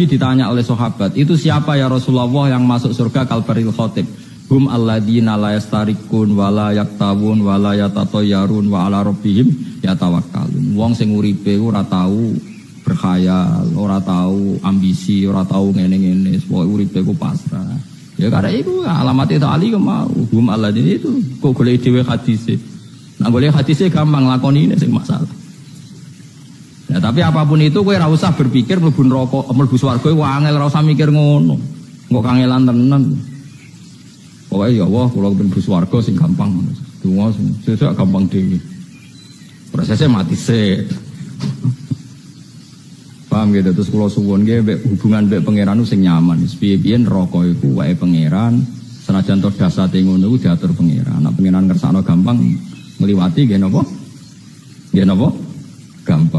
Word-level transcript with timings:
Nabi 0.00 0.16
ditanya 0.16 0.48
oleh 0.48 0.64
sahabat, 0.64 1.12
itu 1.12 1.36
siapa 1.36 1.76
ya 1.76 1.84
Rasulullah 1.84 2.48
yang 2.48 2.64
masuk 2.64 2.96
surga 2.96 3.28
kalbaril 3.28 3.68
khotib? 3.68 4.08
Hum 4.48 4.64
alladzina 4.72 5.36
la 5.36 5.52
yastarikun 5.52 6.40
wa 6.40 6.48
la 6.48 6.72
yaktawun 6.72 7.44
wa 7.44 7.60
la 7.60 7.76
yatatoyarun 7.76 8.64
wa 8.72 8.88
ala 8.88 9.04
rabbihim 9.04 9.52
yatawakkalun. 9.84 10.72
Wong 10.72 10.96
sing 10.96 11.12
uripe 11.12 11.60
ora 11.60 11.84
tau 11.84 12.32
berkhayal, 12.80 13.76
ora 13.76 14.00
tau 14.00 14.56
ambisi, 14.64 15.28
ora 15.28 15.44
tau 15.44 15.68
ngene-ngene, 15.68 16.48
pokoke 16.48 16.80
uripe 16.80 17.04
ku 17.04 17.12
pasrah. 17.12 17.68
Ya 18.16 18.32
karena 18.32 18.56
itu 18.56 18.80
alamat 18.80 19.36
itu 19.36 19.44
ali 19.44 19.68
mau 19.76 20.08
hum 20.08 20.48
alladzina 20.48 20.96
itu 20.96 21.12
kok 21.44 21.52
golek 21.52 21.76
dhewe 21.84 22.00
hadise. 22.08 22.56
Nah 23.20 23.28
boleh 23.28 23.52
hadisnya 23.52 23.92
gampang 23.92 24.24
lakoni 24.24 24.64
ini 24.64 24.80
sing 24.80 24.96
masalah. 24.96 25.28
Ya, 26.90 26.98
tapi 26.98 27.22
apa 27.22 27.46
pun 27.46 27.62
itu 27.62 27.86
kowe 27.86 27.94
ora 27.94 28.10
usah 28.10 28.34
berpikir 28.34 28.82
mlebu 28.82 29.06
neraka, 29.06 29.46
mlebu 29.54 29.78
swarga 29.78 30.10
wae 30.10 30.26
angel 30.26 30.58
ora 30.58 30.66
usah 30.66 30.82
mikir 30.82 31.14
ngono. 31.14 31.54
Engko 32.10 32.18
kangelan 32.18 32.66
tenan. 32.66 33.02
Pokoknya 34.50 34.82
ya 34.82 34.84
Allah, 34.90 35.06
kalau 35.14 35.30
ben 35.30 35.48
swarga 35.54 35.96
sing 36.02 36.18
gampang. 36.18 36.50
Donga 37.00 37.30
sesuk 37.62 37.94
gampang 37.94 38.26
dhewe. 38.26 38.58
Prosesnya 39.70 40.10
mati 40.10 40.34
sih. 40.34 40.82
Paham 43.30 43.54
gitu 43.54 43.70
terus 43.70 43.86
kalau 43.94 44.10
suwon 44.10 44.42
ge 44.42 44.58
hubungan 44.90 45.30
mbek 45.30 45.46
pangeran 45.46 45.78
sing 45.86 46.02
nyaman. 46.02 46.42
Piye-piye 46.42 46.98
neraka 46.98 47.46
iku 47.46 47.78
wae 47.78 47.94
pangeran. 47.94 48.58
Senajan 49.06 49.38
to 49.38 49.54
dasate 49.54 50.02
ngono 50.02 50.34
iku 50.34 50.50
diatur 50.50 50.74
pangeran. 50.74 51.22
Nek 51.22 51.38
pangeran 51.38 51.70
ngersakno 51.70 52.02
gampang 52.02 52.42
ngliwati 52.98 53.46
nggih 53.46 53.62
napa? 53.62 53.86
Nggih 54.90 55.06
napa? 55.06 55.28
Gampang. 56.02 56.38